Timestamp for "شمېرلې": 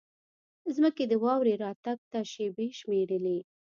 2.79-3.37